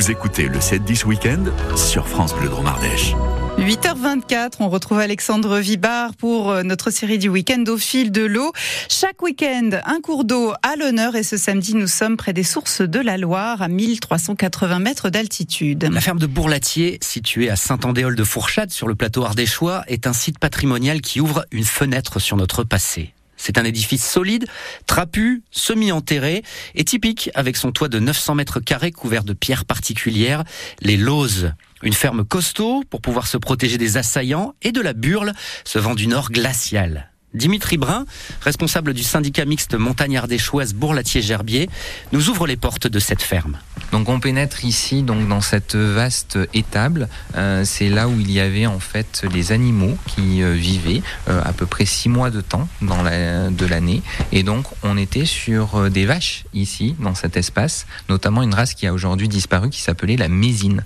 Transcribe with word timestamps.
Vous 0.00 0.10
écoutez 0.10 0.48
le 0.48 0.58
7-10 0.60 1.04
Week-end 1.04 1.44
sur 1.76 2.08
France 2.08 2.34
Bleu 2.34 2.48
Dromardèche. 2.48 3.12
8h24, 3.58 4.52
on 4.60 4.70
retrouve 4.70 4.98
Alexandre 4.98 5.58
Vibard 5.58 6.14
pour 6.14 6.50
euh, 6.50 6.62
notre 6.62 6.90
série 6.90 7.18
du 7.18 7.28
week-end 7.28 7.62
au 7.68 7.76
fil 7.76 8.10
de 8.10 8.22
l'eau. 8.22 8.50
Chaque 8.88 9.20
week-end, 9.20 9.72
un 9.84 10.00
cours 10.00 10.24
d'eau 10.24 10.54
à 10.62 10.76
l'honneur 10.76 11.16
et 11.16 11.22
ce 11.22 11.36
samedi, 11.36 11.74
nous 11.74 11.86
sommes 11.86 12.16
près 12.16 12.32
des 12.32 12.44
sources 12.44 12.80
de 12.80 12.98
la 12.98 13.18
Loire 13.18 13.60
à 13.60 13.68
1380 13.68 14.78
mètres 14.78 15.10
d'altitude. 15.10 15.86
La 15.92 16.00
ferme 16.00 16.18
de 16.18 16.26
Bourlatier, 16.26 16.98
située 17.02 17.50
à 17.50 17.56
Saint-Andéol 17.56 18.16
de 18.16 18.24
Fourchade 18.24 18.70
sur 18.70 18.88
le 18.88 18.94
plateau 18.94 19.26
ardéchois, 19.26 19.84
est 19.86 20.06
un 20.06 20.14
site 20.14 20.38
patrimonial 20.38 21.02
qui 21.02 21.20
ouvre 21.20 21.44
une 21.52 21.64
fenêtre 21.64 22.20
sur 22.20 22.38
notre 22.38 22.64
passé. 22.64 23.12
C'est 23.42 23.56
un 23.56 23.64
édifice 23.64 24.06
solide, 24.06 24.46
trapu, 24.86 25.42
semi-enterré 25.50 26.42
et 26.74 26.84
typique 26.84 27.30
avec 27.34 27.56
son 27.56 27.72
toit 27.72 27.88
de 27.88 27.98
900 27.98 28.34
mètres 28.34 28.60
carrés 28.60 28.92
couvert 28.92 29.24
de 29.24 29.32
pierres 29.32 29.64
particulières, 29.64 30.44
les 30.82 30.98
lauses. 30.98 31.52
Une 31.82 31.94
ferme 31.94 32.22
costaud 32.22 32.84
pour 32.90 33.00
pouvoir 33.00 33.26
se 33.26 33.38
protéger 33.38 33.78
des 33.78 33.96
assaillants 33.96 34.54
et 34.60 34.72
de 34.72 34.82
la 34.82 34.92
burle, 34.92 35.32
ce 35.64 35.78
vent 35.78 35.94
du 35.94 36.06
nord 36.06 36.30
glacial. 36.30 37.09
Dimitri 37.34 37.76
Brun, 37.76 38.06
responsable 38.40 38.92
du 38.92 39.02
syndicat 39.02 39.44
mixte 39.44 39.74
montagnard 39.74 40.26
des 40.26 40.38
Chouesses 40.38 40.74
Bourlatier-Gerbier, 40.74 41.70
nous 42.12 42.28
ouvre 42.28 42.46
les 42.46 42.56
portes 42.56 42.86
de 42.86 42.98
cette 42.98 43.22
ferme. 43.22 43.58
Donc 43.92 44.08
on 44.08 44.20
pénètre 44.20 44.64
ici 44.64 45.02
donc 45.02 45.28
dans 45.28 45.40
cette 45.40 45.74
vaste 45.74 46.38
étable. 46.54 47.08
Euh, 47.36 47.64
c'est 47.64 47.88
là 47.88 48.08
où 48.08 48.18
il 48.20 48.30
y 48.30 48.40
avait 48.40 48.66
en 48.66 48.78
fait 48.78 49.24
les 49.32 49.52
animaux 49.52 49.96
qui 50.06 50.42
euh, 50.42 50.52
vivaient 50.52 51.02
euh, 51.28 51.42
à 51.44 51.52
peu 51.52 51.66
près 51.66 51.84
six 51.84 52.08
mois 52.08 52.30
de 52.30 52.40
temps 52.40 52.68
dans 52.82 53.02
la, 53.02 53.50
de 53.50 53.66
l'année. 53.66 54.02
Et 54.32 54.42
donc 54.42 54.66
on 54.82 54.96
était 54.96 55.24
sur 55.24 55.90
des 55.90 56.06
vaches 56.06 56.44
ici 56.54 56.94
dans 57.00 57.14
cet 57.14 57.36
espace, 57.36 57.86
notamment 58.08 58.42
une 58.42 58.54
race 58.54 58.74
qui 58.74 58.86
a 58.86 58.92
aujourd'hui 58.92 59.28
disparu 59.28 59.70
qui 59.70 59.80
s'appelait 59.80 60.16
la 60.16 60.28
mésine. 60.28 60.84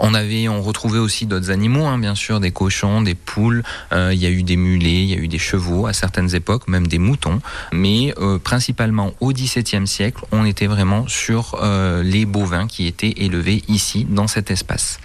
On 0.00 0.14
avait, 0.14 0.48
on 0.48 0.62
retrouvait 0.62 0.98
aussi 0.98 1.26
d'autres 1.26 1.50
animaux, 1.50 1.84
hein, 1.84 1.98
bien 1.98 2.14
sûr, 2.14 2.40
des 2.40 2.50
cochons, 2.50 3.02
des 3.02 3.14
poules. 3.14 3.62
Euh, 3.92 4.12
il 4.14 4.18
y 4.18 4.26
a 4.26 4.30
eu 4.30 4.42
des 4.42 4.56
mulets, 4.56 5.02
il 5.02 5.10
y 5.10 5.14
a 5.14 5.18
eu 5.18 5.28
des 5.28 5.38
chevaux 5.38 5.86
à 5.86 5.92
certaines 5.92 6.34
époques, 6.34 6.68
même 6.68 6.86
des 6.86 6.98
moutons. 6.98 7.40
Mais 7.70 8.14
euh, 8.18 8.38
principalement 8.38 9.12
au 9.20 9.32
XVIIe 9.32 9.86
siècle, 9.86 10.24
on 10.32 10.46
était 10.46 10.66
vraiment 10.66 11.06
sur 11.06 11.58
euh, 11.62 12.02
les 12.02 12.24
bovins 12.24 12.66
qui 12.66 12.86
étaient 12.86 13.12
élevés 13.18 13.62
ici 13.68 14.06
dans 14.08 14.26
cet 14.26 14.50
espace. 14.50 15.00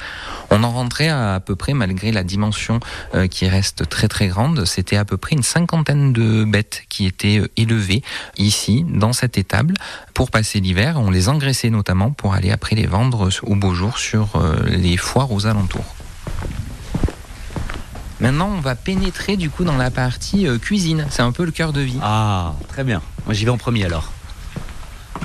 On 0.52 0.64
en 0.64 0.72
rentrait 0.72 1.10
à, 1.10 1.42
peu 1.46 1.56
près, 1.56 1.74
malgré 1.74 2.12
la 2.12 2.24
dimension 2.24 2.80
qui 3.30 3.48
reste 3.48 3.90
très 3.90 4.08
très 4.08 4.28
grande, 4.28 4.66
c'était 4.66 4.96
à 4.96 5.04
peu 5.04 5.18
près 5.18 5.36
une 5.36 5.44
cinquantaine 5.44 6.14
de 6.14 6.46
bêtes 6.46 6.84
qui 6.88 7.06
étaient 7.06 7.42
élevées 7.58 8.04
ici 8.38 8.86
dans 8.88 9.12
cette 9.12 9.38
étable 9.38 9.74
pour 10.14 10.32
passer 10.32 10.60
l'hiver. 10.60 10.96
On 10.98 11.10
les 11.10 11.28
engraissait 11.30 11.70
notamment 11.70 12.12
pour 12.12 12.34
aller 12.34 12.52
après 12.52 12.76
les 12.76 12.86
vendre 12.86 13.30
au 13.44 13.56
beau 13.56 13.74
jour 13.74 13.98
sur 13.98 14.40
les 14.66 14.86
les 14.86 14.98
foires 14.98 15.32
aux 15.32 15.48
alentours. 15.48 15.96
Maintenant, 18.20 18.50
on 18.56 18.62
va 18.62 18.76
pénétrer 18.76 19.36
du 19.36 19.50
coup 19.50 19.64
dans 19.64 19.78
la 19.78 19.92
partie 19.92 20.48
euh, 20.48 20.58
cuisine. 20.58 21.06
C'est 21.10 21.22
un 21.22 21.32
peu 21.32 21.44
le 21.44 21.52
cœur 21.52 21.74
de 21.74 21.82
vie. 21.82 21.98
Ah, 22.02 22.54
très 22.70 22.84
bien. 22.84 23.02
Moi, 23.26 23.34
j'y 23.34 23.46
vais 23.46 23.52
en 23.52 23.58
premier 23.58 23.84
alors. 23.84 24.12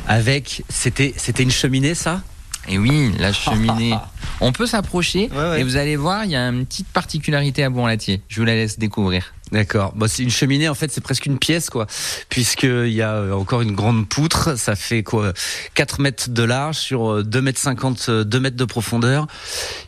Avec, 0.09 0.65
c'était 0.69 1.12
une 1.39 1.51
cheminée, 1.51 1.95
ça? 1.95 2.23
Et 2.69 2.78
oui, 2.78 3.12
la 3.19 3.33
cheminée. 3.33 3.94
on 4.41 4.53
peut 4.53 4.66
s'approcher 4.66 5.28
Ouais, 5.33 5.39
ouais. 5.50 5.61
et 5.61 5.64
vous 5.64 5.77
allez 5.77 5.97
voir, 5.97 6.25
il 6.25 6.30
y 6.33 6.36
a 6.36 6.47
une 6.48 6.66
petite 6.66 6.89
particularité 6.89 7.64
à 7.64 7.70
Bourlatier. 7.70 8.22
Je 8.28 8.39
vous 8.41 8.47
la 8.47 8.55
laisse 8.55 8.78
découvrir. 8.78 9.33
D'accord. 9.50 9.92
Bon, 9.97 10.06
c'est 10.08 10.22
une 10.22 10.30
cheminée, 10.30 10.69
en 10.69 10.75
fait, 10.75 10.92
c'est 10.92 11.00
presque 11.00 11.27
une 11.27 11.38
pièce, 11.38 11.70
quoi. 11.70 11.86
Puisqu'il 12.28 12.92
y 12.92 13.03
a 13.03 13.14
euh, 13.14 13.33
encore 13.33 13.62
une 13.62 13.75
grande 13.75 14.08
poutre. 14.08 14.56
Ça 14.56 14.77
fait 14.77 15.03
quoi 15.03 15.33
4 15.75 16.00
mètres 16.00 16.31
de 16.31 16.42
large 16.44 16.77
sur 16.77 17.11
euh, 17.14 17.22
2 17.25 17.42
mètres 17.42 17.58
50, 17.58 18.11
2 18.11 18.41
mètres 18.41 18.56
de 18.56 18.64
profondeur. 18.64 19.27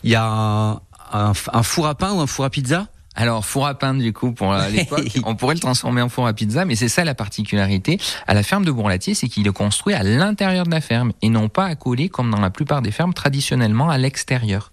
Il 0.03 0.11
y 0.11 0.17
a 0.17 0.25
un, 0.27 0.73
un, 1.13 1.33
un 1.53 1.63
four 1.63 1.87
à 1.87 1.95
pain 1.95 2.13
ou 2.13 2.21
un 2.21 2.27
four 2.27 2.45
à 2.45 2.51
pizza? 2.51 2.89
Alors, 3.15 3.45
four 3.45 3.67
à 3.67 3.75
pain, 3.75 3.95
du 3.95 4.13
coup, 4.13 4.33
pour 4.33 4.53
euh, 4.53 4.69
l'époque, 4.69 5.09
on 5.25 5.35
pourrait 5.35 5.55
le 5.55 5.61
transformer 5.61 6.01
en 6.03 6.09
four 6.09 6.27
à 6.27 6.33
pizza, 6.33 6.65
mais 6.65 6.77
c'est 6.77 6.89
ça 6.89 7.05
la 7.05 7.15
particularité. 7.15 7.99
À 8.27 8.35
la 8.35 8.43
ferme 8.43 8.65
de 8.65 8.71
Bourlatier, 8.71 9.15
c'est 9.15 9.29
qu'il 9.29 9.47
est 9.47 9.53
construit 9.53 9.95
à 9.95 10.03
l'intérieur 10.03 10.65
de 10.65 10.71
la 10.71 10.81
ferme 10.81 11.13
et 11.21 11.29
non 11.29 11.49
pas 11.49 11.67
accolé 11.67 12.09
comme 12.09 12.31
dans 12.31 12.41
la 12.41 12.51
plupart 12.51 12.83
des 12.83 12.91
fermes 12.91 13.13
traditionnellement 13.13 13.91
à 13.91 13.99
l'extérieur. 13.99 14.72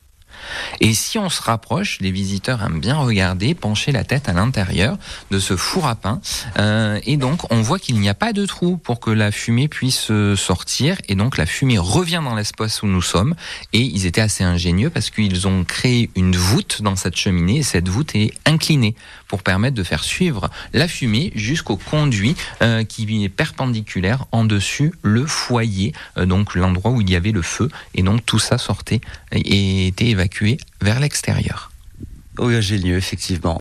Et 0.80 0.94
si 0.94 1.18
on 1.18 1.30
se 1.30 1.42
rapproche, 1.42 2.00
les 2.00 2.12
visiteurs 2.12 2.64
aiment 2.64 2.80
bien 2.80 2.96
regarder, 2.96 3.54
pencher 3.54 3.92
la 3.92 4.04
tête 4.04 4.30
à 4.30 4.34
l'intérieur 4.34 4.98
de 5.32 5.40
ce 5.40 5.56
four 5.56 5.88
à 5.88 5.96
pain. 5.96 6.22
Euh, 6.58 7.00
et 7.06 7.18
donc, 7.18 7.52
on 7.52 7.62
voit 7.62 7.80
qu'il 7.80 8.00
n'y 8.00 8.10
a 8.10 8.14
pas 8.14 8.34
de 8.34 8.46
trou 8.46 8.78
pour 8.78 9.00
que 9.00 9.12
la 9.12 9.32
fumée 9.32 9.68
puisse 9.68 10.12
euh, 10.12 10.36
sortir. 10.36 10.98
Et 11.08 11.16
donc, 11.16 11.38
la 11.38 11.46
fumée 11.46 11.78
revient 11.78 12.22
dans 12.24 12.36
l'espace 12.36 12.82
où 12.82 12.88
nous 12.88 13.02
sommes. 13.02 13.36
Et 13.74 13.82
ils 13.82 14.06
étaient 14.06 14.22
assez 14.22 14.44
ingénieux 14.44 14.90
parce 14.90 15.10
qu'ils 15.10 15.48
ont 15.48 15.64
créé 15.64 16.10
une 16.16 16.36
voûte 16.36 16.82
dans 16.82 16.96
cette 16.96 17.16
cheminée. 17.16 17.58
Et 17.58 17.64
cette 17.64 17.90
voûte 17.90 18.16
est 18.16 18.34
inclinée 18.46 18.96
pour 19.28 19.44
permettre 19.44 19.76
de 19.76 19.84
faire 19.84 20.04
suivre 20.04 20.50
la 20.74 20.88
fumée 20.88 21.32
jusqu'au 21.36 21.78
conduit 21.78 22.36
euh, 22.62 22.84
qui 22.84 23.24
est 23.24 23.30
perpendiculaire 23.30 24.26
en 24.32 24.46
dessus 24.46 24.94
le 25.02 25.26
foyer, 25.26 25.94
donc 26.18 26.56
l'endroit 26.56 26.92
où 26.92 27.02
il 27.02 27.10
y 27.10 27.16
avait 27.16 27.32
le 27.32 27.42
feu. 27.42 27.70
Et 27.96 28.04
donc, 28.04 28.26
tout 28.26 28.40
ça 28.40 28.58
sortait 28.58 29.02
et 29.32 29.88
était 29.88 30.08
évacué 30.08 30.29
vers 30.82 31.00
l'extérieur. 31.00 31.72
Oui, 32.38 32.56
ingénieux, 32.56 32.98
effectivement. 32.98 33.58